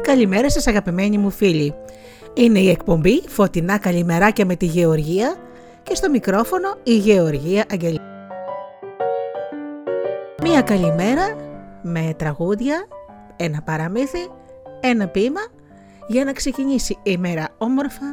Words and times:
Καλημέρα 0.00 0.50
σας 0.50 0.66
αγαπημένοι 0.66 1.18
μου 1.18 1.30
φίλοι. 1.30 1.74
Είναι 2.34 2.58
η 2.58 2.68
εκπομπή 2.68 3.22
Φωτεινά 3.28 3.78
Καλημεράκια 3.78 4.46
με 4.46 4.56
τη 4.56 4.66
Γεωργία 4.66 5.34
και 5.82 5.94
στο 5.94 6.10
μικρόφωνο 6.10 6.76
η 6.82 6.96
Γεωργία 6.96 7.64
Αγγελή. 7.70 8.00
Μία 10.42 10.62
καλημέρα 10.62 11.36
με 11.82 12.14
τραγούδια, 12.16 12.86
ένα 13.36 13.62
παραμύθι, 13.62 14.30
ένα 14.80 15.08
ποίημα 15.08 15.40
για 16.06 16.24
να 16.24 16.32
ξεκινήσει 16.32 16.98
η 17.02 17.16
μέρα 17.16 17.48
όμορφα 17.58 18.06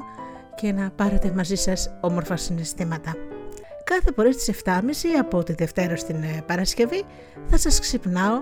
και 0.56 0.72
να 0.72 0.92
πάρετε 0.96 1.32
μαζί 1.36 1.56
σας 1.56 1.98
όμορφα 2.02 2.36
συναισθήματα. 2.36 3.16
Κάθε 3.84 4.12
πρωί 4.12 4.32
στις 4.32 4.62
7.30 4.66 4.72
από 5.20 5.44
τη 5.44 5.54
Δευτέρα 5.54 5.96
στην 5.96 6.16
ε, 6.16 6.44
Παρασκευή 6.46 7.04
θα 7.48 7.58
σας 7.58 7.80
ξυπνάω 7.80 8.42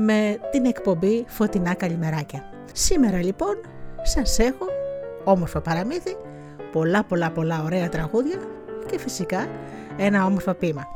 με 0.00 0.38
την 0.50 0.64
εκπομπή 0.64 1.24
Φωτεινά 1.28 1.74
Καλημεράκια. 1.74 2.44
Σήμερα 2.72 3.22
λοιπόν 3.22 3.54
σας 4.02 4.38
έχω 4.38 4.66
όμορφα 5.24 5.60
παραμύθι, 5.60 6.16
πολλά 6.72 7.04
πολλά 7.04 7.30
πολλά 7.30 7.62
ωραία 7.62 7.88
τραγούδια 7.88 8.38
και 8.90 8.98
φυσικά 8.98 9.48
ένα 9.96 10.24
όμορφο 10.24 10.54
ποίημα. 10.54 10.86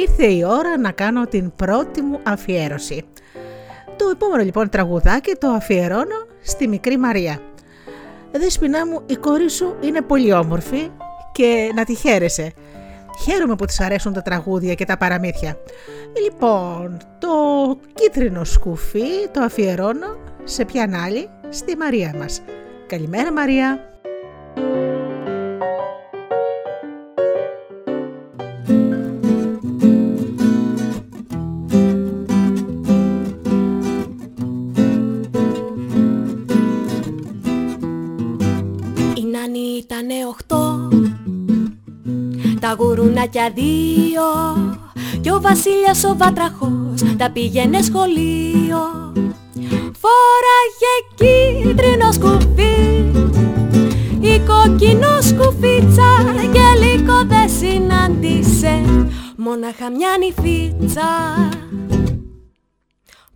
Ήρθε 0.00 0.26
η 0.26 0.44
ώρα 0.44 0.78
να 0.78 0.90
κάνω 0.90 1.26
την 1.26 1.52
πρώτη 1.56 2.00
μου 2.02 2.20
αφιέρωση. 2.22 3.04
Το 3.96 4.08
επόμενο 4.12 4.42
λοιπόν 4.42 4.68
τραγουδάκι 4.68 5.34
το 5.38 5.48
αφιερώνω 5.48 6.26
στη 6.42 6.68
μικρή 6.68 6.96
Μαρία. 6.96 7.40
Δέσποινά 8.32 8.86
μου, 8.86 9.02
η 9.06 9.16
κόρη 9.16 9.50
σου 9.50 9.76
είναι 9.80 10.00
πολύ 10.00 10.32
όμορφη 10.32 10.90
και 11.32 11.72
να 11.74 11.84
τη 11.84 11.94
χαίρεσαι. 11.94 12.52
Χαίρομαι 13.24 13.56
που 13.56 13.64
της 13.64 13.80
αρέσουν 13.80 14.12
τα 14.12 14.22
τραγούδια 14.22 14.74
και 14.74 14.84
τα 14.84 14.96
παραμύθια. 14.96 15.56
Λοιπόν, 16.24 16.96
το 17.18 17.28
κίτρινο 17.94 18.44
σκουφί 18.44 19.28
το 19.32 19.40
αφιερώνω 19.40 20.16
σε 20.44 20.64
ποιαν 20.64 20.94
άλλη, 20.94 21.28
στη 21.48 21.76
Μαρία 21.76 22.14
μας. 22.18 22.42
Καλημέρα 22.86 23.32
Μαρία! 23.32 23.80
Γουρουνάκια 43.26 43.50
δύο 43.54 44.22
Κι 45.20 45.30
ο 45.30 45.40
βασίλιας 45.40 46.04
ο 46.04 46.16
βάτραχος 46.16 47.16
τα 47.16 47.30
πήγαινε 47.30 47.82
σχολείο. 47.82 49.12
Φόραγε 50.00 50.94
κίτρινο 51.14 52.12
σκουφί 52.12 52.76
Η 54.20 54.40
κόκκινο 54.46 55.20
σκουφίτσα 55.20 56.10
και 56.52 56.84
λίγο 56.84 57.24
δεν 57.26 57.48
συνάντησε. 57.58 58.82
Μόναχα 59.36 59.90
μια 59.90 60.08
νυφίτσα. 60.18 61.10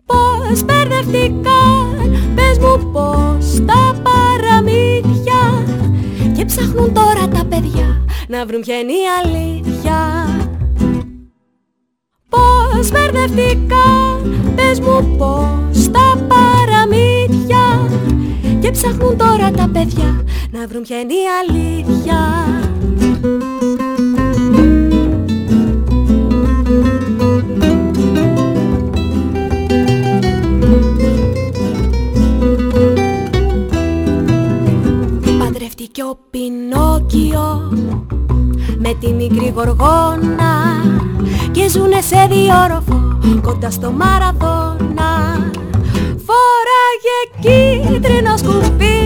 Πώς 0.05 0.63
μπερδευτήκαν, 0.63 2.33
πες 2.35 2.57
μου 2.57 2.91
πώς 2.91 3.65
τα 3.65 4.01
παραμύθια. 4.03 5.63
Και 6.35 6.45
ψάχνουν 6.45 6.93
τώρα 6.93 7.27
τα 7.27 7.45
παιδιά 7.45 8.00
να 8.31 8.45
βρουν 8.45 8.61
ποια 8.61 8.79
είναι 8.79 8.91
η 8.91 9.05
αλήθεια. 9.23 9.99
Πώς 12.29 12.91
μπερδευτικά, 12.91 14.19
πες 14.55 14.79
μου 14.79 15.15
πώς 15.17 15.89
τα 15.91 16.27
παραμύθια. 16.27 17.89
Και 18.61 18.71
ψάχνουν 18.71 19.17
τώρα 19.17 19.51
τα 19.51 19.69
παιδιά 19.73 20.23
να 20.51 20.67
βρουν 20.67 20.81
ποια 20.81 20.99
είναι 20.99 21.13
η 21.13 21.25
αλήθεια. 21.41 22.19
Παντρεύτηκε 35.39 36.03
ο 36.03 36.17
Πινόκιο 36.29 37.71
με 38.91 38.97
τη 38.99 39.13
μικρή 39.13 39.53
γοργόνα 39.55 40.83
και 41.51 41.69
ζουνε 41.69 42.01
σε 42.01 42.27
διόροφο 42.29 43.17
κοντά 43.41 43.71
στο 43.71 43.91
Μαραδόνα. 43.91 45.11
Φόραγε 46.25 47.19
κίτρινο 47.41 48.37
σκουφί 48.37 48.99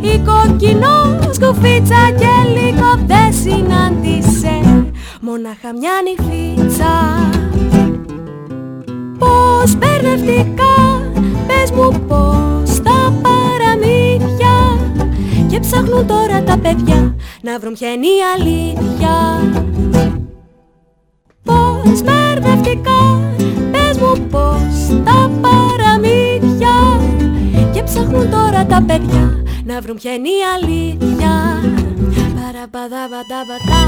η 0.00 0.18
κόκκινο 0.18 1.18
σκουφίτσα 1.30 2.10
και 2.18 2.60
λίγο 2.60 3.06
δεν 3.06 3.32
συνάντησε 3.32 4.60
μόναχα 5.20 5.72
μια 5.78 5.92
νυφίτσα. 6.04 6.92
Πώς 9.18 9.76
μπερδευτικά, 9.76 10.74
πες 11.46 11.70
μου 11.70 12.04
πώς 12.08 12.55
και 15.56 15.62
ψάχνουν 15.62 16.06
τώρα 16.06 16.42
τα 16.42 16.58
παιδιά 16.58 17.14
να 17.42 17.58
βρουν 17.58 17.72
ποια 17.72 17.92
είναι 17.92 18.06
η 18.06 18.20
αλήθεια. 18.34 19.14
Πώς 21.42 22.02
μπερδευτικά, 22.02 23.00
πες 23.70 23.98
μου 23.98 24.26
πώς 24.30 25.02
τα 25.04 25.30
παραμύθια. 25.40 26.76
Και 27.72 27.82
ψάχνουν 27.82 28.30
τώρα 28.30 28.66
τα 28.66 28.82
παιδιά 28.86 29.44
να 29.64 29.80
βρουν 29.80 29.96
ποια 29.96 30.12
είναι 30.12 30.28
η 30.28 30.40
αλήθεια. 30.56 31.32
Παραπαδαβανταβατά, 32.36 33.82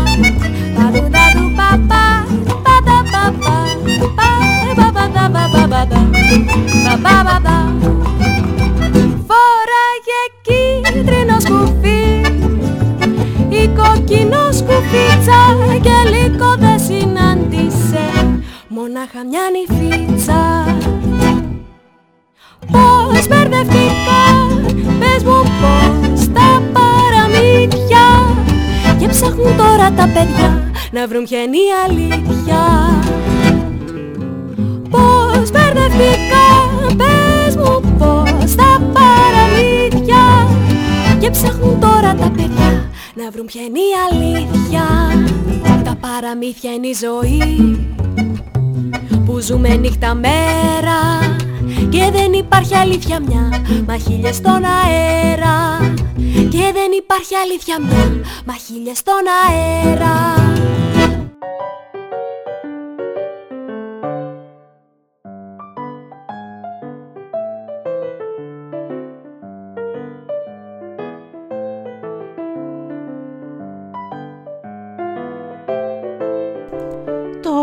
παρουδαδου 0.77 1.47
παπά, 1.59 2.27
παπαπαπα, 2.65 3.57
παπαπαπαπαπαπα, 4.77 6.09
παπαπαπα 6.85 7.59
Φόραγε 10.09 10.23
κίτρινο 10.43 11.41
σκουφί. 11.41 12.21
Η 13.49 13.69
κόκκινο 13.69 14.53
σκουφίτσα 14.53 15.41
και 15.81 16.11
λίγο 16.11 16.55
δεν 16.59 16.79
συνάντησε. 16.81 18.05
Μονάχα 18.69 19.21
μια 19.31 19.41
νυφίτσα. 19.55 20.67
Πώς 22.73 23.27
μπερδευτικά, 23.29 24.23
πες 24.99 25.23
μου 25.23 25.43
πώς 25.61 26.27
τα 26.33 26.63
παραμύθια. 26.73 28.07
Και 28.99 29.09
ψάχνουν 29.09 29.57
τώρα 29.57 29.93
τα 29.97 30.09
παιδιά 30.15 30.71
να 30.91 31.07
βρουν 31.07 31.25
ποια 31.25 31.43
είναι 31.43 31.57
η 31.57 31.71
αλήθεια. 31.87 32.61
Πώς 34.91 35.51
μπερδευτικά, 35.51 36.49
πες 36.97 37.57
μου 37.57 37.97
πώς 37.99 38.55
τα 38.55 38.81
παραμύθια 38.93 39.38
Και 41.29 41.35
ψάχνουν 41.35 41.81
τώρα 41.81 42.15
τα 42.15 42.31
παιδιά 42.37 42.91
να 43.15 43.31
βρουν 43.31 43.47
ποια 43.47 43.63
είναι 43.63 43.79
η 43.79 43.93
αλήθεια. 44.11 44.85
Τα 45.85 45.97
παραμύθια 46.01 46.73
είναι 46.73 46.87
η 46.87 46.97
ζωή 47.01 47.79
που 49.25 49.39
ζούμε 49.41 49.69
νύχτα 49.69 50.15
μέρα 50.15 51.01
και 51.89 52.11
δεν 52.13 52.33
υπάρχει 52.33 52.75
αλήθεια 52.75 53.21
μια, 53.21 53.63
μα 53.87 53.97
χίλιες 53.97 54.37
στον 54.37 54.65
αέρα. 54.65 55.79
Και 56.51 56.73
δεν 56.73 56.91
υπάρχει 56.99 57.35
αλήθεια 57.35 57.79
μια, 57.81 58.21
μα 58.47 58.55
χίλιες 58.55 58.99
στον 58.99 59.25
αέρα 59.47 60.48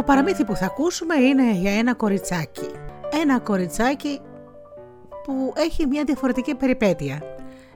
παραμύθι 0.06 0.46
που 0.46 0.56
θα 0.56 0.66
ακούσουμε 0.66 1.16
είναι 1.16 1.52
για 1.52 1.78
ένα 1.78 1.94
κοριτσάκι. 1.94 2.70
Ένα 3.22 3.40
κοριτσάκι 3.40 4.20
που 5.24 5.54
έχει 5.56 5.86
μια 5.86 6.04
διαφορετική 6.04 6.56
περιπέτεια. 6.56 7.22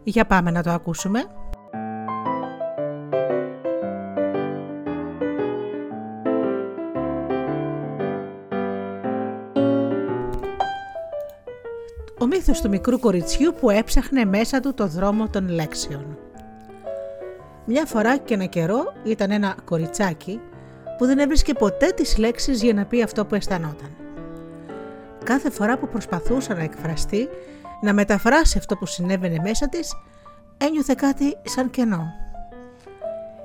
Για 0.04 0.26
πάμε 0.26 0.52
να 0.52 0.64
το 0.64 0.72
ακούσουμε. 0.72 1.24
Ο 12.22 12.26
μύθος 12.26 12.62
του 12.62 12.70
μικρού 12.70 13.00
κοριτσιού 13.00 13.54
που 13.60 13.70
έψαχνε 13.70 14.26
μέσα 14.26 14.60
του 14.60 14.74
το 14.74 14.88
δρόμο 14.88 15.30
των 15.30 15.50
λέξεων. 15.50 16.18
Μια 17.66 17.86
φορά 17.86 18.18
και 18.18 18.34
ένα 18.34 18.46
καιρό 18.46 18.94
ήταν 19.04 19.32
ένα 19.32 19.56
κοριτσάκι 19.66 20.42
που 21.00 21.06
δεν 21.06 21.20
έβρισκε 21.20 21.54
ποτέ 21.54 21.88
τις 21.96 22.18
λέξεις 22.18 22.64
για 22.64 22.74
να 22.74 22.86
πει 22.86 23.02
αυτό 23.02 23.26
που 23.26 23.36
αισθανόταν. 23.36 23.96
Κάθε 25.24 25.50
φορά 25.50 25.78
που 25.78 25.88
προσπαθούσε 25.88 26.54
να 26.54 26.64
εκφραστεί, 26.64 27.30
να 27.82 27.94
μεταφράσει 27.94 28.58
αυτό 28.58 28.76
που 28.76 28.86
συνέβαινε 28.86 29.40
μέσα 29.44 29.70
της, 29.70 29.94
ένιωθε 30.58 30.94
κάτι 30.98 31.38
σαν 31.44 31.70
κενό. 31.70 32.04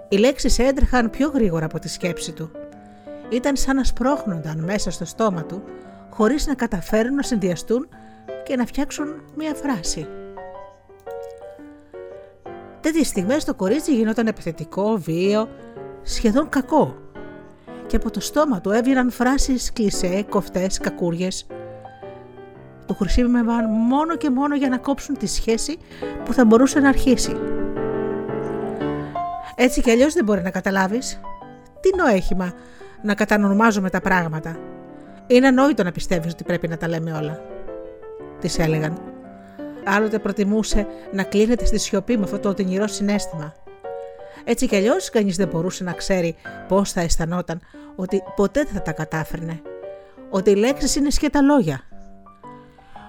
Οι 0.08 0.16
λέξεις 0.16 0.58
έντρεχαν 0.58 1.10
πιο 1.10 1.28
γρήγορα 1.28 1.64
από 1.64 1.78
τη 1.78 1.88
σκέψη 1.88 2.32
του. 2.32 2.50
Ήταν 3.28 3.56
σαν 3.56 3.76
να 3.76 3.84
σπρώχνονταν 3.84 4.64
μέσα 4.64 4.90
στο 4.90 5.04
στόμα 5.04 5.44
του, 5.44 5.62
χωρίς 6.10 6.46
να 6.46 6.54
καταφέρουν 6.54 7.14
να 7.14 7.22
συνδυαστούν 7.22 7.88
και 8.44 8.56
να 8.56 8.66
φτιάξουν 8.66 9.22
μία 9.36 9.54
φράση. 9.54 10.06
Τέτοιες 12.80 13.06
στιγμές 13.06 13.44
το 13.44 13.54
κορίτσι 13.54 13.94
γινόταν 13.94 14.26
επιθετικό, 14.26 14.96
βίαιο, 14.96 15.48
σχεδόν 16.02 16.48
κακό 16.48 17.02
και 17.86 17.96
από 17.96 18.10
το 18.10 18.20
στόμα 18.20 18.60
του 18.60 18.70
έβγαιναν 18.70 19.10
φράσεις 19.10 19.72
κλισέ, 19.72 20.24
κοφτές, 20.28 20.78
κακούριες. 20.78 21.46
Το 22.86 22.94
χρησιμεύαν 22.94 23.70
μόνο 23.70 24.16
και 24.16 24.30
μόνο 24.30 24.56
για 24.56 24.68
να 24.68 24.78
κόψουν 24.78 25.18
τη 25.18 25.26
σχέση 25.26 25.78
που 26.24 26.32
θα 26.32 26.44
μπορούσε 26.44 26.80
να 26.80 26.88
αρχίσει. 26.88 27.36
Έτσι 29.56 29.80
κι 29.80 29.90
αλλιώς 29.90 30.14
δεν 30.14 30.24
μπορεί 30.24 30.42
να 30.42 30.50
καταλάβεις. 30.50 31.20
Τι 31.80 31.96
νοέχημα 31.96 32.52
να 33.02 33.14
κατανομάζουμε 33.14 33.90
τα 33.90 34.00
πράγματα. 34.00 34.56
Είναι 35.26 35.46
ανόητο 35.46 35.82
να 35.82 35.92
πιστεύεις 35.92 36.32
ότι 36.32 36.44
πρέπει 36.44 36.68
να 36.68 36.76
τα 36.76 36.88
λέμε 36.88 37.12
όλα. 37.12 37.40
Της 38.40 38.58
έλεγαν. 38.58 38.98
Άλλοτε 39.84 40.18
προτιμούσε 40.18 40.86
να 41.12 41.22
κλείνεται 41.22 41.64
στη 41.64 41.78
σιωπή 41.78 42.16
με 42.16 42.24
αυτό 42.24 42.38
το 42.38 42.48
οδυνηρό 42.48 42.86
συνέστημα. 42.86 43.54
Έτσι 44.44 44.66
κι 44.66 44.76
αλλιώς 44.76 45.10
κανείς 45.10 45.36
δεν 45.36 45.48
μπορούσε 45.48 45.84
να 45.84 45.92
ξέρει 45.92 46.34
πώς 46.68 46.92
θα 46.92 47.00
αισθανόταν 47.00 47.60
ότι 47.96 48.22
ποτέ 48.36 48.62
δεν 48.64 48.72
θα 48.74 48.82
τα 48.82 48.92
κατάφερνε. 48.92 49.60
Ότι 50.30 50.50
οι 50.50 50.54
λέξεις 50.54 50.96
είναι 50.96 51.10
σκέτα 51.10 51.42
λόγια. 51.42 51.80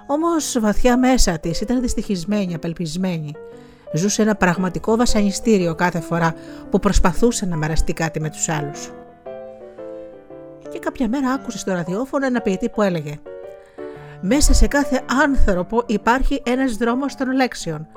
Όμως 0.07 0.57
βαθιά 0.59 0.97
μέσα 0.97 1.39
της 1.39 1.61
ήταν 1.61 1.81
δυστυχισμένη, 1.81 2.53
απελπισμένη. 2.53 3.35
Ζούσε 3.93 4.21
ένα 4.21 4.35
πραγματικό 4.35 4.95
βασανιστήριο 4.95 5.75
κάθε 5.75 5.99
φορά 5.99 6.35
που 6.69 6.79
προσπαθούσε 6.79 7.45
να 7.45 7.55
μοιραστεί 7.55 7.93
κάτι 7.93 8.19
με 8.19 8.29
τους 8.29 8.49
άλλους. 8.49 8.91
Και 10.69 10.79
κάποια 10.79 11.07
μέρα 11.07 11.29
άκουσε 11.29 11.57
στο 11.57 11.73
ραδιόφωνο 11.73 12.25
ένα 12.25 12.41
ποιητή 12.41 12.69
που 12.69 12.81
έλεγε 12.81 13.19
«Μέσα 14.21 14.53
σε 14.53 14.67
κάθε 14.67 15.01
άνθρωπο 15.23 15.83
υπάρχει 15.85 16.41
ένας 16.45 16.75
δρόμος 16.75 17.15
των 17.15 17.31
λέξεων 17.31 17.87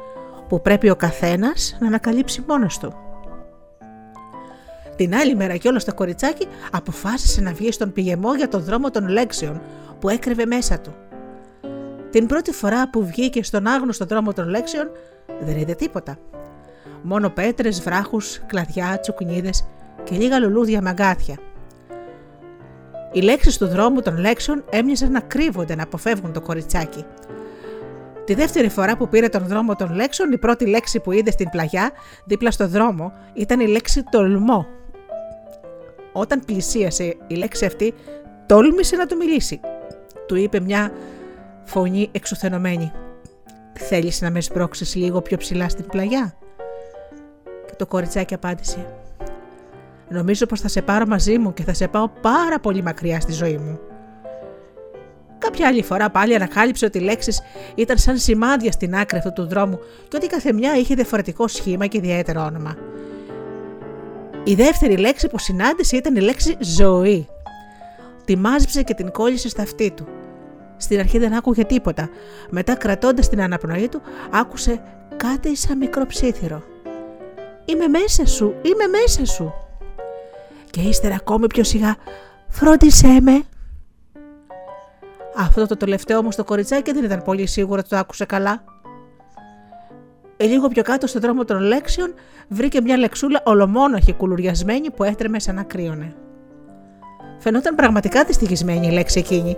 που 0.48 0.60
πρέπει 0.60 0.90
ο 0.90 0.96
καθένας 0.96 1.76
να 1.81 1.86
ανακαλύψει 1.86 2.44
μόνος 2.48 2.78
του». 2.78 3.07
Την 4.98 5.14
άλλη 5.14 5.34
μέρα 5.34 5.56
κιόλας 5.56 5.84
το 5.84 5.94
κοριτσάκι 5.94 6.46
αποφάσισε 6.70 7.40
να 7.40 7.52
βγει 7.52 7.72
στον 7.72 7.92
πηγεμό 7.92 8.34
για 8.34 8.48
τον 8.48 8.62
δρόμο 8.62 8.90
των 8.90 9.08
λέξεων 9.08 9.60
που 10.00 10.08
έκρεβε 10.08 10.46
μέσα 10.46 10.80
του. 10.80 10.94
Την 12.10 12.26
πρώτη 12.26 12.52
φορά 12.52 12.90
που 12.90 13.06
βγήκε 13.06 13.42
στον 13.42 13.66
άγνωστο 13.66 14.04
δρόμο 14.04 14.32
των 14.32 14.48
λέξεων 14.48 14.90
δεν 15.40 15.56
είδε 15.56 15.74
τίποτα. 15.74 16.18
Μόνο 17.02 17.30
πέτρες, 17.30 17.80
βράχους, 17.82 18.40
κλαδιά, 18.46 19.00
τσουκνίδες 19.00 19.66
και 20.04 20.14
λίγα 20.16 20.38
λουλούδια 20.38 20.82
μαγκάθια. 20.82 21.36
Οι 23.12 23.20
λέξεις 23.20 23.58
του 23.58 23.66
δρόμου 23.66 24.02
των 24.02 24.18
λέξεων 24.18 24.64
έμοιαζαν 24.70 25.12
να 25.12 25.20
κρύβονται 25.20 25.74
να 25.74 25.82
αποφεύγουν 25.82 26.32
το 26.32 26.40
κοριτσάκι. 26.40 27.04
Τη 28.24 28.34
δεύτερη 28.34 28.68
φορά 28.68 28.96
που 28.96 29.08
πήρε 29.08 29.28
τον 29.28 29.46
δρόμο 29.46 29.76
των 29.76 29.94
λέξεων, 29.94 30.32
η 30.32 30.38
πρώτη 30.38 30.66
λέξη 30.66 31.00
που 31.00 31.12
είδε 31.12 31.30
στην 31.30 31.48
πλαγιά, 31.50 31.90
δίπλα 32.24 32.50
στο 32.50 32.68
δρόμο, 32.68 33.12
ήταν 33.34 33.60
η 33.60 33.66
λέξη 33.66 34.02
τολμό. 34.10 34.66
Όταν 36.19 36.44
πλησίασε 36.44 37.17
η 37.26 37.35
λέξη 37.35 37.65
αυτή, 37.65 37.94
τόλμησε 38.47 38.97
να 38.97 39.06
του 39.06 39.17
μιλήσει. 39.17 39.61
Του 40.26 40.37
είπε 40.37 40.61
μια 40.61 40.93
φωνή 41.65 42.09
εξουθενωμένη. 42.12 42.93
«Θέλεις 43.73 44.20
να 44.20 44.31
με 44.31 44.41
σπρώξεις 44.41 44.94
λίγο 44.94 45.23
πιο 45.23 45.37
ψηλά 45.37 45.69
στην 45.69 45.87
πλαγιά» 45.87 46.35
Και 47.67 47.75
το 47.76 47.87
κοριτσάκι 47.87 48.35
απάντησε 48.35 48.87
«Νομίζω 50.09 50.47
πως 50.47 50.61
θα 50.61 50.69
σε 50.69 50.82
πάρω 50.82 51.06
μαζί 51.06 51.38
μου 51.38 51.55
και 51.55 51.62
θα 51.62 51.75
σε 51.75 51.88
πάω 51.88 52.09
πάρα 52.09 52.61
πολύ 52.61 52.82
μακριά 52.82 53.20
στη 53.20 53.32
ζωή 53.32 53.56
μου». 53.56 53.79
Κάποια 55.38 55.67
άλλη 55.67 55.82
φορά 55.82 56.11
πάλι 56.11 56.35
ανακάλυψε 56.35 56.85
ότι 56.85 56.99
οι 56.99 57.00
λέξεις 57.00 57.41
ήταν 57.75 57.99
σαν 57.99 58.19
σημάδια 58.19 58.73
στην 58.73 58.94
άκρη 58.94 59.19
αυτού 59.19 59.32
του 59.32 59.47
δρόμου 59.47 59.79
και 60.09 60.17
ότι 60.17 60.26
κάθε 60.26 60.53
μια 60.53 60.76
είχε 60.76 60.94
διαφορετικό 60.94 61.49
σχήμα 61.49 61.87
και 61.87 61.97
ιδιαίτερο 61.97 62.43
όνομα. 62.44 62.76
Η 64.48 64.54
δεύτερη 64.54 64.96
λέξη 64.96 65.28
που 65.28 65.38
συνάντησε 65.38 65.96
ήταν 65.96 66.16
η 66.16 66.20
λέξη 66.20 66.56
ζωή. 66.60 67.28
Τη 68.24 68.36
μάζεψε 68.36 68.82
και 68.82 68.94
την 68.94 69.10
κόλλησε 69.10 69.48
στα 69.48 69.62
αυτή 69.62 69.90
του. 69.90 70.06
Στην 70.76 70.98
αρχή 70.98 71.18
δεν 71.18 71.34
άκουγε 71.34 71.64
τίποτα. 71.64 72.08
Μετά 72.50 72.74
κρατώντας 72.74 73.28
την 73.28 73.42
αναπνοή 73.42 73.88
του 73.88 74.00
άκουσε 74.30 74.82
κάτι 75.16 75.56
σαν 75.56 75.76
μικρό 75.78 76.06
ψήθυρο. 76.06 76.62
«Είμαι 77.64 77.86
μέσα 77.88 78.26
σου, 78.26 78.54
είμαι 78.62 78.86
μέσα 78.86 79.24
σου». 79.24 79.54
Και 80.70 80.80
ύστερα 80.80 81.14
ακόμη 81.14 81.46
πιο 81.46 81.64
σιγά 81.64 81.96
«Φρόντισέ 82.48 83.20
με». 83.20 83.42
Αυτό 85.36 85.66
το 85.66 85.76
τελευταίο 85.76 86.18
όμως 86.18 86.36
το 86.36 86.44
κοριτσάκι 86.44 86.92
δεν 86.92 87.04
ήταν 87.04 87.22
πολύ 87.22 87.46
σίγουρο 87.46 87.78
ότι 87.78 87.88
το 87.88 87.96
άκουσε 87.96 88.24
καλά. 88.24 88.64
Ε, 90.40 90.46
λίγο 90.46 90.69
πιο 90.69 90.82
κάτω 90.82 91.06
στον 91.06 91.20
δρόμο 91.20 91.44
των 91.44 91.58
λέξεων 91.61 92.14
βρήκε 92.49 92.81
μια 92.81 92.96
λεξούλα 92.96 93.43
ολομόναχη 93.44 94.12
κουλουριασμένη 94.12 94.90
που 94.90 95.05
έτρεμε 95.05 95.40
σαν 95.40 95.55
να 95.55 95.62
κρύωνε. 95.62 96.14
Φαινόταν 97.38 97.75
πραγματικά 97.75 98.25
δυστυχισμένη 98.25 98.87
η 98.87 98.90
λέξη 98.90 99.19
εκείνη. 99.19 99.56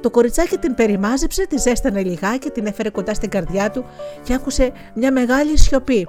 Το 0.00 0.10
κοριτσάκι 0.10 0.58
την 0.58 0.74
περιμάζεψε, 0.74 1.46
τη 1.46 1.58
ζέστανε 1.58 2.02
λιγάκι, 2.02 2.50
την 2.50 2.66
έφερε 2.66 2.90
κοντά 2.90 3.14
στην 3.14 3.28
καρδιά 3.28 3.70
του 3.70 3.84
και 4.22 4.34
άκουσε 4.34 4.72
μια 4.94 5.12
μεγάλη 5.12 5.58
σιωπή. 5.58 6.08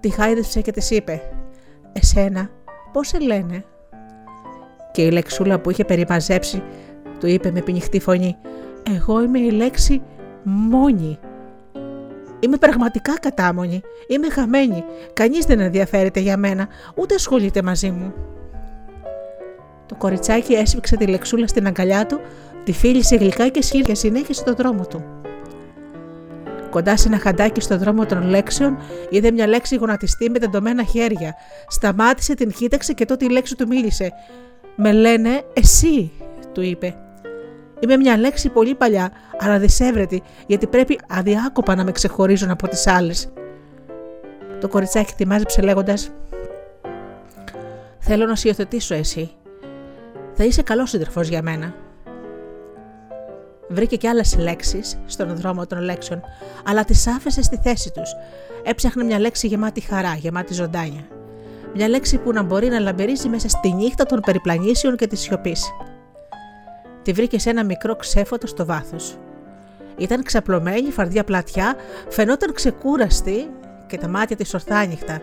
Τη 0.00 0.08
χάιδεψε 0.10 0.60
και 0.60 0.72
της 0.72 0.90
είπε 0.90 1.22
«Εσένα, 1.92 2.50
πώς 2.92 3.08
σε 3.08 3.18
λένε» 3.18 3.64
και 4.92 5.02
η 5.02 5.10
λεξούλα 5.10 5.58
που 5.58 5.70
είχε 5.70 5.84
περιμαζέψει 5.84 6.62
του 7.20 7.26
είπε 7.26 7.50
με 7.50 7.60
πνιχτή 7.60 8.00
φωνή 8.00 8.36
«Εγώ 8.96 9.22
είμαι 9.22 9.38
η 9.38 9.50
λέξη 9.50 10.02
μόνη». 10.42 11.18
Είμαι 12.42 12.56
πραγματικά 12.56 13.18
κατάμονη. 13.18 13.82
Είμαι 14.08 14.30
χαμένη. 14.30 14.84
Κανείς 15.12 15.44
δεν 15.44 15.60
ενδιαφέρεται 15.60 16.20
για 16.20 16.36
μένα, 16.36 16.68
ούτε 16.94 17.14
ασχολείται 17.14 17.62
μαζί 17.62 17.90
μου. 17.90 18.14
Το 19.86 19.94
κοριτσάκι 19.94 20.52
έσφιξε 20.52 20.96
τη 20.96 21.06
λεξούλα 21.06 21.46
στην 21.46 21.66
αγκαλιά 21.66 22.06
του, 22.06 22.20
τη 22.64 22.72
φίλησε 22.72 23.16
γλυκά 23.16 23.48
και 23.48 23.62
σχήρια 23.62 23.86
και 23.86 23.94
συνέχισε 23.94 24.44
το 24.44 24.54
δρόμο 24.54 24.86
του. 24.86 25.04
Κοντά 26.70 26.96
σε 26.96 27.08
ένα 27.08 27.18
χαντάκι 27.18 27.60
στο 27.60 27.78
δρόμο 27.78 28.06
των 28.06 28.28
λέξεων, 28.28 28.78
είδε 29.10 29.30
μια 29.30 29.46
λέξη 29.46 29.76
γονατιστή 29.76 30.30
με 30.30 30.38
τεντωμένα 30.38 30.84
χέρια. 30.84 31.34
Σταμάτησε, 31.68 32.34
την 32.34 32.52
κοίταξε 32.52 32.92
και 32.92 33.04
τότε 33.04 33.24
η 33.24 33.28
λέξη 33.28 33.56
του 33.56 33.66
μίλησε. 33.66 34.12
Με 34.76 34.92
λένε 34.92 35.42
εσύ, 35.52 36.10
του 36.52 36.60
είπε. 36.60 36.96
Είμαι 37.82 37.96
μια 37.96 38.16
λέξη 38.16 38.48
πολύ 38.48 38.74
παλιά, 38.74 39.10
αλλά 39.38 39.58
δυσέβρετη, 39.58 40.22
γιατί 40.46 40.66
πρέπει 40.66 40.98
αδιάκοπα 41.08 41.74
να 41.74 41.84
με 41.84 41.92
ξεχωρίζουν 41.92 42.50
από 42.50 42.68
τις 42.68 42.86
άλλες. 42.86 43.32
Το 44.60 44.68
κοριτσάκι 44.68 45.12
τη 45.14 45.26
μάζεψε 45.26 45.62
λέγοντας: 45.62 46.10
Θέλω 47.98 48.26
να 48.26 48.34
σε 48.34 48.48
υιοθετήσω 48.48 48.94
εσύ. 48.94 49.30
Θα 50.34 50.44
είσαι 50.44 50.62
καλός 50.62 50.90
σύντροφος 50.90 51.28
για 51.28 51.42
μένα. 51.42 51.74
Βρήκε 53.68 53.96
και 53.96 54.08
άλλες 54.08 54.36
λέξεις 54.38 54.98
στον 55.06 55.36
δρόμο 55.36 55.66
των 55.66 55.80
λέξεων, 55.80 56.22
αλλά 56.64 56.84
τις 56.84 57.06
άφησε 57.06 57.42
στη 57.42 57.60
θέση 57.62 57.90
τους. 57.90 58.10
Έψαχνε 58.62 59.04
μια 59.04 59.18
λέξη 59.18 59.46
γεμάτη 59.46 59.80
χαρά, 59.80 60.14
γεμάτη 60.14 60.54
ζωντάνια. 60.54 61.06
Μια 61.74 61.88
λέξη 61.88 62.18
που 62.18 62.32
να 62.32 62.42
μπορεί 62.42 62.68
να 62.68 62.78
λαμπερίζει 62.78 63.28
μέσα 63.28 63.48
στη 63.48 63.72
νύχτα 63.72 64.04
των 64.04 64.20
περιπλανήσεων 64.20 64.96
και 64.96 65.06
της 65.06 65.20
σιωπής 65.20 65.72
τη 67.02 67.12
βρήκες 67.12 67.42
σε 67.42 67.50
ένα 67.50 67.64
μικρό 67.64 67.96
ξέφωτο 67.96 68.46
στο 68.46 68.64
βάθος. 68.64 69.18
Ήταν 69.96 70.22
ξαπλωμένη, 70.22 70.90
φαρδιά 70.90 71.24
πλατιά, 71.24 71.74
φαινόταν 72.08 72.52
ξεκούραστη 72.52 73.50
και 73.86 73.98
τα 73.98 74.08
μάτια 74.08 74.36
της 74.36 74.54
ορθάνυχτα. 74.54 75.22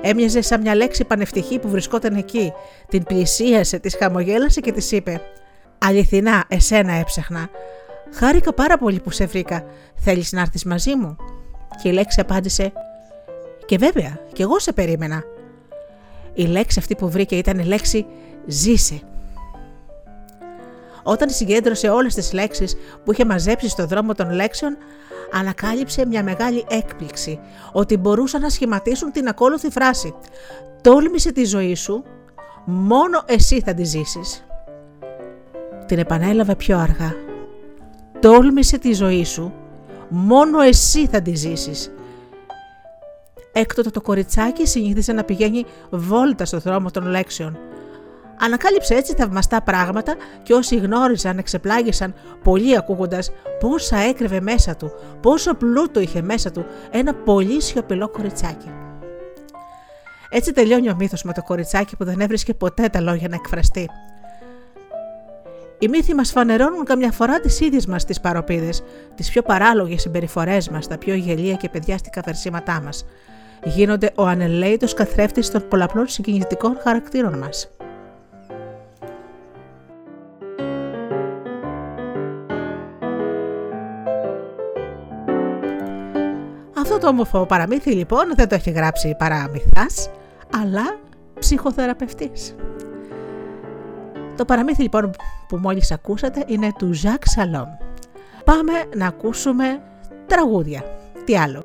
Έμοιαζε 0.00 0.40
σαν 0.40 0.60
μια 0.60 0.74
λέξη 0.74 1.04
πανευτυχή 1.04 1.58
που 1.58 1.68
βρισκόταν 1.68 2.14
εκεί. 2.16 2.52
Την 2.88 3.02
πλησίασε, 3.02 3.78
της 3.78 3.96
χαμογέλασε 3.96 4.60
και 4.60 4.72
της 4.72 4.92
είπε: 4.92 5.20
Αληθινά, 5.78 6.44
εσένα 6.48 6.92
έψαχνα. 6.92 7.48
Χάρηκα 8.12 8.52
πάρα 8.52 8.78
πολύ 8.78 9.00
που 9.00 9.10
σε 9.10 9.26
βρήκα. 9.26 9.64
Θέλεις 9.94 10.32
να 10.32 10.40
έρθεις 10.40 10.64
μαζί 10.64 10.96
μου; 10.96 11.16
Και 11.82 11.88
η 11.88 11.92
λέξη 11.92 12.20
απάντησε: 12.20 12.72
Και 13.66 13.78
βέβαια, 13.78 14.18
κι 14.32 14.42
εγώ 14.42 14.58
σε 14.58 14.72
περίμενα. 14.72 15.22
Η 16.34 16.46
λέξη 16.46 16.78
αυτή 16.78 16.94
που 16.94 17.10
βρήκε 17.10 17.36
ήταν 17.36 17.58
η 17.58 17.64
λέξη 17.64 18.06
Ζήσε. 18.46 19.00
Όταν 21.06 21.30
συγκέντρωσε 21.30 21.88
όλες 21.88 22.14
τις 22.14 22.32
λέξεις 22.32 22.76
που 23.04 23.12
είχε 23.12 23.24
μαζέψει 23.24 23.68
στο 23.68 23.86
δρόμο 23.86 24.14
των 24.14 24.30
λέξεων, 24.30 24.76
ανακάλυψε 25.32 26.06
μια 26.06 26.22
μεγάλη 26.22 26.64
έκπληξη 26.68 27.40
ότι 27.72 27.96
μπορούσαν 27.96 28.40
να 28.40 28.48
σχηματίσουν 28.48 29.12
την 29.12 29.28
ακόλουθη 29.28 29.70
φράση 29.70 30.14
«Τόλμησε 30.80 31.32
τη 31.32 31.44
ζωή 31.44 31.74
σου, 31.74 32.04
μόνο 32.64 33.22
εσύ 33.26 33.60
θα 33.60 33.74
τη 33.74 33.84
ζήσεις». 33.84 34.44
Την 35.86 35.98
επανέλαβε 35.98 36.54
πιο 36.54 36.78
αργά. 36.78 37.14
«Τόλμησε 38.20 38.78
τη 38.78 38.92
ζωή 38.92 39.24
σου, 39.24 39.52
μόνο 40.08 40.60
εσύ 40.60 41.06
θα 41.06 41.22
τη 41.22 41.34
ζήσεις». 41.34 41.92
Έκτοτε 43.52 43.90
το 43.90 44.00
κοριτσάκι 44.00 44.66
συνήθιζε 44.66 45.12
να 45.12 45.24
πηγαίνει 45.24 45.64
βόλτα 45.90 46.44
στο 46.44 46.58
δρόμο 46.58 46.90
των 46.90 47.06
λέξεων– 47.06 47.58
Ανακάλυψε 48.40 48.94
έτσι 48.94 49.14
θαυμαστά 49.14 49.62
πράγματα 49.62 50.14
και 50.42 50.52
όσοι 50.52 50.76
γνώριζαν 50.76 51.38
εξεπλάγησαν 51.38 52.14
πολύ 52.42 52.76
ακούγοντας 52.76 53.30
πόσα 53.60 53.96
έκρυβε 53.96 54.40
μέσα 54.40 54.76
του, 54.76 54.92
πόσο 55.20 55.54
πλούτο 55.54 56.00
είχε 56.00 56.22
μέσα 56.22 56.50
του 56.50 56.66
ένα 56.90 57.14
πολύ 57.14 57.62
σιωπηλό 57.62 58.08
κοριτσάκι. 58.08 58.70
Έτσι 60.28 60.52
τελειώνει 60.52 60.90
ο 60.90 60.94
μύθος 60.98 61.22
με 61.22 61.32
το 61.32 61.42
κοριτσάκι 61.42 61.96
που 61.96 62.04
δεν 62.04 62.20
έβρισκε 62.20 62.54
ποτέ 62.54 62.88
τα 62.88 63.00
λόγια 63.00 63.28
να 63.28 63.34
εκφραστεί. 63.34 63.88
Οι 65.78 65.88
μύθοι 65.88 66.14
μας 66.14 66.30
φανερώνουν 66.30 66.84
καμιά 66.84 67.12
φορά 67.12 67.40
τις 67.40 67.60
ίδιες 67.60 67.86
μας 67.86 68.04
τις 68.04 68.20
παροπίδες, 68.20 68.82
τις 69.14 69.30
πιο 69.30 69.42
παράλογες 69.42 70.00
συμπεριφορές 70.00 70.68
μας, 70.68 70.86
τα 70.86 70.98
πιο 70.98 71.14
γελία 71.14 71.54
και 71.54 71.68
παιδιάστικα 71.68 72.22
βερσίματά 72.24 72.80
μας. 72.84 73.06
Γίνονται 73.64 74.12
ο 74.14 74.26
ανελαίητος 74.26 74.94
καθρέφτης 74.94 75.50
των 75.50 75.68
πολλαπλών 75.68 76.08
συγκινητικών 76.08 76.78
χαρακτήρων 76.82 77.38
μας. 77.38 77.68
Αυτό 86.94 87.06
το 87.06 87.12
όμορφο 87.12 87.46
παραμύθι 87.46 87.90
λοιπόν 87.90 88.34
δεν 88.34 88.48
το 88.48 88.54
έχει 88.54 88.70
γράψει 88.70 89.14
παραμυθάς, 89.18 90.10
αλλά 90.62 90.98
ψυχοθεραπευτής. 91.38 92.54
Το 94.36 94.44
παραμύθι 94.44 94.82
λοιπόν 94.82 95.10
που 95.48 95.56
μόλις 95.56 95.92
ακούσατε 95.92 96.44
είναι 96.46 96.72
του 96.78 96.92
Ζακ 96.92 97.22
Σαλόμ. 97.26 97.68
Πάμε 98.44 98.72
να 98.96 99.06
ακούσουμε 99.06 99.82
τραγούδια. 100.26 100.82
Τι 101.24 101.36
άλλο; 101.38 101.64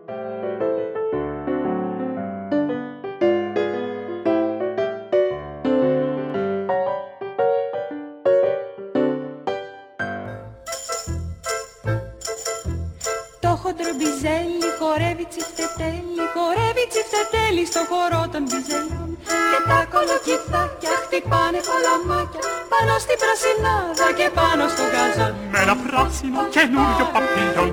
Χορεύει 14.90 15.26
τσιφτετέλη, 15.34 16.24
χορεύει 16.36 16.84
τσιφτετέλη 16.92 17.64
στο 17.72 17.82
χορό 17.90 18.22
των 18.34 18.42
μπιζελιών 18.48 19.10
και 19.52 19.60
τα 19.70 19.80
κολοκυθάκια 19.94 20.94
χτυπάνε 21.04 21.60
κολαμάκια 21.70 22.42
πάνω 22.72 22.94
στην 23.04 23.18
πρασινάδα 23.22 24.08
και 24.20 24.28
πάνω 24.40 24.64
στο 24.74 24.84
γκαζόν. 24.92 25.34
Με 25.52 25.58
ένα 25.66 25.76
πράσινο 25.86 26.42
καινούριο 26.56 27.06
παπίλιον 27.14 27.70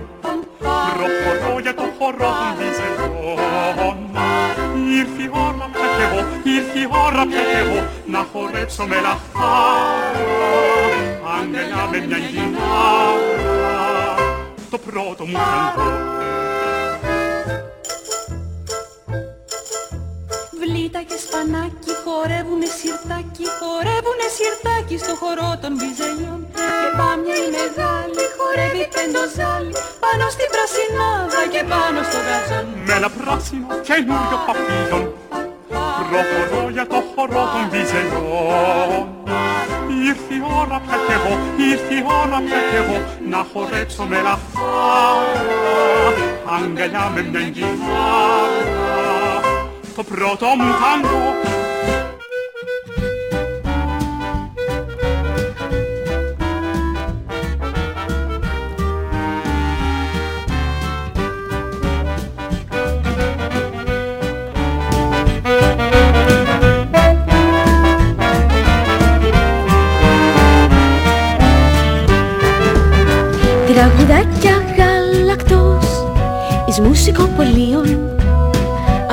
προχωρώ 0.97 1.53
για 1.65 1.75
το 1.81 1.87
χορό 1.97 2.31
των 2.41 2.51
μπιζελιών 2.57 3.99
Ήρθε 5.01 5.23
η 5.27 5.31
ώρα 5.47 5.67
πια 5.75 5.87
κι 5.97 6.03
εγώ, 6.07 6.21
ήρθε 6.57 6.79
η 6.85 6.87
ώρα 7.05 7.23
πια 7.31 7.43
κι 7.51 7.59
εγώ 7.63 7.79
να 8.15 8.21
χορέψω 8.31 8.83
με 8.91 8.99
λαχάρα 9.07 10.37
αγκαλιά 11.37 11.83
με 11.91 11.99
μια 12.07 12.21
γυνάρα. 12.31 14.15
Το 14.71 14.79
πρώτο 14.87 15.23
μου 15.27 15.39
τραγούδι 15.47 16.16
Βλίτα 21.17 21.29
και 21.29 21.29
σπανάκι 21.29 21.93
χορεύουνε 22.05 22.69
σιρτάκι, 22.79 23.47
χορεύουνε 23.59 24.29
σιρτάκι 24.37 24.97
στο 25.05 25.15
χορό 25.21 25.51
των 25.63 25.73
μπιζελιών 25.79 26.41
Και 26.81 26.89
πάμια 26.99 27.37
η 27.45 27.49
μεγάλη 27.57 28.23
χορεύει 28.37 28.85
πεντοζάλι 28.95 29.75
πάνω 30.05 30.25
στην 30.35 30.49
πρασινάδα 30.55 31.41
και 31.53 31.63
πάνω 31.73 31.99
στο 32.09 32.19
γαζόν. 32.29 32.67
Με 32.87 32.93
ένα 32.99 33.11
πράσινο 33.19 33.69
καινούριο 33.87 34.39
παπίλον 34.47 35.05
προχωρώ 36.11 36.63
για 36.77 36.87
το 36.93 36.99
χορό 37.13 37.43
των 37.53 37.65
μπιζελιών 37.71 39.07
Ήρθε 40.09 40.35
η 40.41 40.43
ώρα 40.61 40.77
πια 40.85 40.97
κι 41.07 41.13
εγώ, 41.19 41.33
ήρθε 41.71 41.95
η 42.01 42.03
ώρα 42.21 42.39
πια 42.47 42.61
κι 42.69 42.77
εγώ 42.83 42.97
να 43.33 43.41
χορέψω 43.51 44.03
με 44.11 44.19
λαφάρα 44.27 45.57
αγκαλιά 46.55 47.05
με 47.15 47.21
μια 47.31 47.41
γυνάρα 47.55 48.46
το 49.97 50.03
πρώτο 50.03 50.47
μου 50.47 50.73
τάγκο 50.81 51.35
Τραγουδάκια 73.67 74.63
γαλακτός 74.77 76.05
εις 76.69 76.81
μουσικοπολίων 76.81 78.16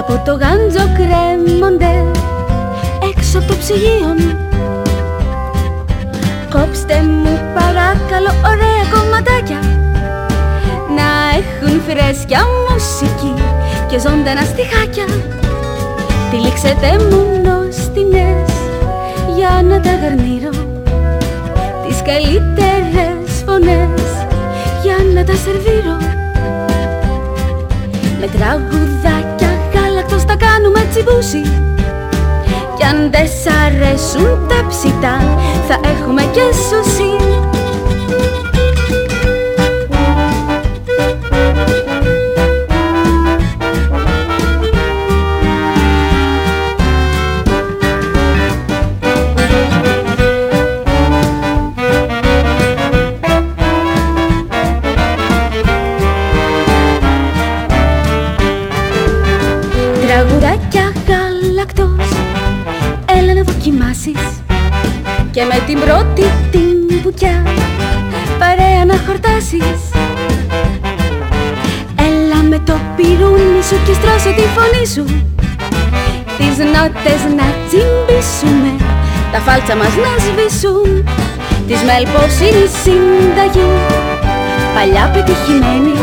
από 0.07 0.21
το 0.25 0.31
γάντζο 0.31 0.85
κρέμονται 0.97 1.93
έξω 3.15 3.37
από 3.37 3.47
το 3.47 3.55
ψυγείο 3.59 4.15
Κόψτε 6.53 7.01
μου 7.01 7.39
παρακαλώ 7.57 8.31
ωραία 8.51 8.83
κομματάκια 8.93 9.59
Να 10.97 11.09
έχουν 11.39 11.81
φρέσκια 11.87 12.41
μουσική 12.63 13.33
και 13.89 13.99
ζωντανά 13.99 14.41
στιχάκια. 14.41 15.05
Τυλίξετε 16.31 16.89
μου 17.09 17.21
νοστινές 17.45 18.51
για 19.35 19.61
να 19.69 19.79
τα 19.79 19.91
γαρνίρω 20.01 20.53
Τις 21.87 22.01
καλύτερες 22.01 23.43
φωνές 23.45 24.01
για 24.83 24.97
να 25.13 25.23
τα 25.23 25.33
σερβίρω. 25.33 25.97
Με 28.19 28.27
τραγουδάκια 28.27 29.62
θα 30.27 30.35
κάνουμε 30.35 30.87
τσιμπούσι. 30.89 31.41
Κι 32.77 32.83
αν 32.83 33.11
δεν 33.11 33.27
σ' 33.27 33.47
αρέσουν 33.65 34.47
τα 34.47 34.65
ψητά 34.67 35.15
θα 35.67 35.79
έχουμε 35.91 36.21
και 36.21 36.45
σουσί 36.67 37.02
χορτάσεις. 69.07 69.79
Έλα 72.07 72.39
με 72.49 72.59
το 72.65 72.75
πυρούνι 72.95 73.61
σου 73.67 73.77
και 73.85 73.93
στρώσε 73.99 74.31
τη 74.37 74.45
φωνή 74.55 74.85
σου. 74.93 75.03
Τις 76.37 76.55
νότες 76.73 77.21
να 77.37 77.47
τσιμπήσουμε, 77.67 78.71
τα 79.31 79.39
φάλτσα 79.45 79.75
μας 79.75 79.93
να 80.03 80.11
σβήσουν. 80.23 80.89
Της 81.67 81.79
μέλπος 81.87 82.33
είναι 82.45 82.63
η 82.67 82.71
συνταγή, 82.81 83.69
παλιά 84.75 85.05
πετυχημένη. 85.13 85.95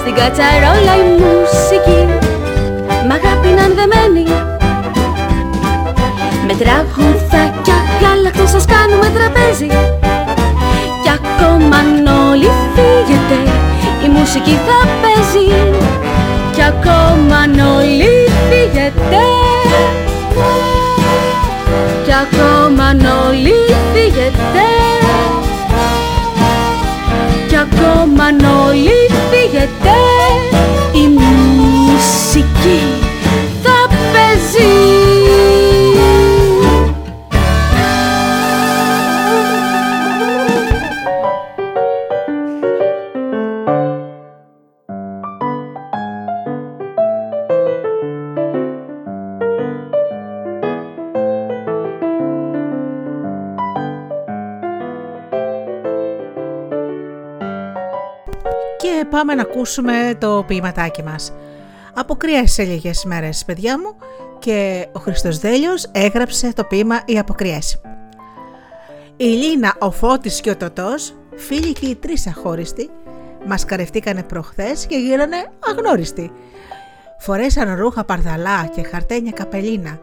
Στην 0.00 0.14
κατσαρόλα 0.18 0.94
η 1.02 1.06
μουσική, 1.22 2.00
μ' 3.06 3.14
αγάπη 3.18 3.48
να 3.58 3.64
δεμένη 3.78 4.24
Με 6.46 6.54
τραγουδάκια 6.60 7.78
γάλακτο 8.00 8.46
σας 8.46 8.64
κάνουμε 8.64 9.06
τραπέζι. 9.16 9.66
Κι 9.66 9.95
ακόμα 11.36 11.76
όλοι 12.30 12.50
φύγετε 12.74 13.50
Η 14.04 14.08
μουσική 14.08 14.58
θα 14.66 14.88
παίζει 15.02 15.48
Κι 16.54 16.62
ακόμα 16.62 17.40
όλοι 17.76 18.28
φύγετε 18.48 19.24
Κι 22.04 22.12
ακόμα 22.12 22.88
όλοι 23.28 23.54
φύγετε 23.92 24.66
Κι 27.48 27.56
ακόμα 27.56 28.26
όλοι 28.66 28.98
φύγετε 29.30 29.96
Η 30.92 31.08
μουσική. 31.08 33.05
Πάμε 59.10 59.34
να 59.34 59.42
ακούσουμε 59.42 60.16
το 60.18 60.44
ποιηματάκι 60.46 61.02
μας. 61.02 61.32
Αποκριές 61.94 62.58
λίγες 62.58 63.04
μέρες 63.04 63.44
παιδιά 63.44 63.78
μου 63.78 63.96
και 64.38 64.88
ο 64.92 64.98
Χριστός 64.98 65.38
Δέλιος 65.38 65.86
έγραψε 65.92 66.52
το 66.52 66.64
ποίημα 66.64 67.00
«Οι 67.04 67.18
Αποκριές». 67.18 67.80
Η 69.16 69.24
Λίνα, 69.24 69.74
ο 69.78 69.90
Φώτης 69.90 70.40
και 70.40 70.50
ο 70.50 70.56
Τωτός, 70.56 71.14
φίλοι 71.34 71.72
και 71.72 71.86
οι 71.86 71.94
τρεις 71.94 72.26
αχώριστοι, 72.26 72.90
μας 73.46 73.64
καρευτήκανε 73.64 74.22
προχθές 74.22 74.86
και 74.86 74.96
γίνανε 74.96 75.36
αγνώριστοι. 75.70 76.32
Φορέσαν 77.18 77.74
ρούχα 77.74 78.04
παρδαλά 78.04 78.66
και 78.74 78.82
χαρτένια 78.82 79.32
καπελίνα 79.32 79.98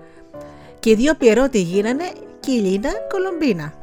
και 0.79 0.89
οι 0.89 0.95
δύο 0.95 1.13
πιερότι 1.13 1.61
γίνανε 1.61 2.03
και 2.39 2.51
η 2.51 2.59
Λίνα 2.59 2.89
κολομπίνα. 3.11 3.73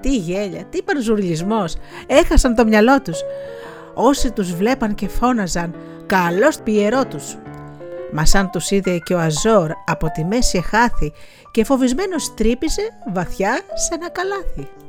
Τι 0.00 0.16
γέλια, 0.16 0.64
τι 0.64 0.82
παρζουρλισμός, 0.82 1.74
έχασαν 2.06 2.54
το 2.54 2.64
μυαλό 2.64 3.02
τους. 3.02 3.20
Όσοι 3.94 4.32
τους 4.32 4.54
βλέπαν 4.54 4.94
και 4.94 5.08
φώναζαν 5.08 5.74
«Καλός 6.06 6.58
πιερό 6.58 7.06
τους». 7.06 7.36
Μα 8.12 8.26
σαν 8.26 8.50
τους 8.50 8.70
είδε 8.70 8.98
και 8.98 9.14
ο 9.14 9.18
Αζόρ 9.18 9.70
από 9.86 10.10
τη 10.10 10.24
μέση 10.24 10.58
εχάθη 10.58 11.12
και 11.50 11.64
φοβισμένος 11.64 12.34
τρύπησε 12.34 12.82
βαθιά 13.12 13.60
σε 13.74 13.94
ένα 13.94 14.10
καλάθι. 14.10 14.81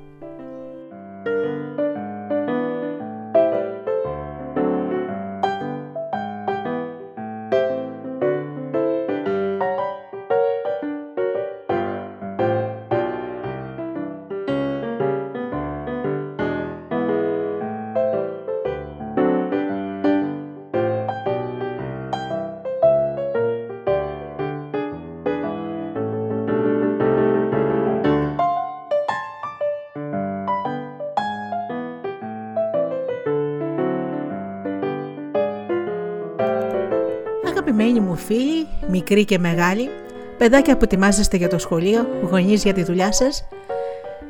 Μου 38.14 38.20
φίλοι, 38.20 38.68
μικροί 38.90 39.26
και 39.26 39.40
μεγάλοι, 39.40 39.90
παιδάκια 40.38 40.78
που 40.78 40.84
ετοιμάζεστε 40.84 41.38
για 41.38 41.48
το 41.48 41.58
σχολείο, 41.58 42.08
γονείς 42.30 42.64
για 42.64 42.74
τη 42.74 42.84
δουλειά 42.84 43.12
σας, 43.12 43.48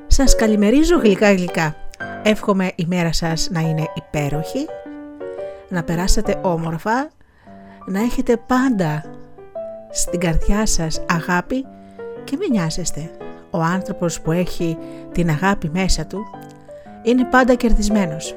σας 0.07 0.35
καλημερίζω 0.35 0.97
γλυκά 0.97 1.33
γλυκά. 1.33 1.75
Εύχομαι 2.23 2.71
η 2.75 2.85
μέρα 2.87 3.13
σας 3.13 3.47
να 3.51 3.59
είναι 3.59 3.87
υπέροχη, 3.95 4.65
να 5.69 5.83
περάσετε 5.83 6.39
όμορφα, 6.41 7.09
να 7.85 7.99
έχετε 7.99 8.37
πάντα 8.47 9.03
στην 9.91 10.19
καρδιά 10.19 10.65
σας 10.65 11.01
αγάπη 11.09 11.65
και 12.23 12.37
μην 12.39 12.49
νοιάζεστε. 12.51 13.11
Ο 13.49 13.61
άνθρωπος 13.61 14.21
που 14.21 14.31
έχει 14.31 14.77
την 15.11 15.29
αγάπη 15.29 15.69
μέσα 15.73 16.05
του 16.05 16.25
είναι 17.03 17.25
πάντα 17.25 17.53
κερδισμένος. 17.53 18.35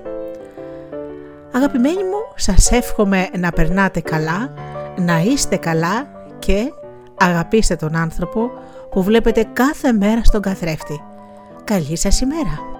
Αγαπημένοι 1.52 2.04
μου, 2.04 2.32
σας 2.34 2.70
εύχομαι 2.70 3.28
να 3.38 3.50
περνάτε 3.50 4.00
καλά, 4.00 4.52
να 4.96 5.20
είστε 5.20 5.56
καλά 5.56 6.06
και 6.38 6.72
αγαπήστε 7.18 7.76
τον 7.76 7.96
άνθρωπο 7.96 8.50
που 8.90 9.02
βλέπετε 9.02 9.46
κάθε 9.52 9.92
μέρα 9.92 10.24
στον 10.24 10.40
καθρέφτη. 10.40 11.02
Καλή 11.64 11.96
σας 11.96 12.20
ημέρα! 12.20 12.75